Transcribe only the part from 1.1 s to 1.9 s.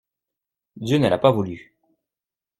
pas voulu.